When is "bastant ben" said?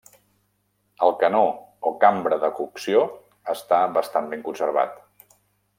4.01-4.45